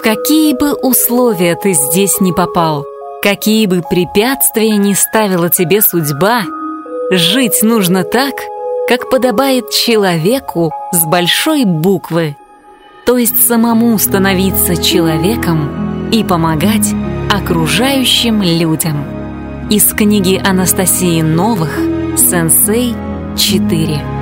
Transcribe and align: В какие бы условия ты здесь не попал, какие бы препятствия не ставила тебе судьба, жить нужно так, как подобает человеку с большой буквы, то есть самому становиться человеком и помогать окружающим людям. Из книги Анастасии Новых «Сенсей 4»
В 0.00 0.02
какие 0.02 0.54
бы 0.54 0.72
условия 0.72 1.56
ты 1.56 1.74
здесь 1.74 2.22
не 2.22 2.32
попал, 2.32 2.86
какие 3.22 3.66
бы 3.66 3.82
препятствия 3.82 4.78
не 4.78 4.94
ставила 4.94 5.50
тебе 5.50 5.82
судьба, 5.82 6.44
жить 7.10 7.62
нужно 7.62 8.02
так, 8.02 8.32
как 8.88 9.10
подобает 9.10 9.68
человеку 9.68 10.72
с 10.90 11.04
большой 11.04 11.66
буквы, 11.66 12.34
то 13.04 13.18
есть 13.18 13.46
самому 13.46 13.98
становиться 13.98 14.82
человеком 14.82 16.08
и 16.10 16.24
помогать 16.24 16.94
окружающим 17.30 18.40
людям. 18.40 19.04
Из 19.68 19.84
книги 19.92 20.40
Анастасии 20.42 21.20
Новых 21.20 21.78
«Сенсей 22.16 22.94
4» 23.34 24.19